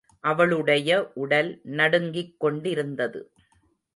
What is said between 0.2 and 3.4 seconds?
அவளுடைய உடல் நடுங்கிக் கொண்டிருந்தது.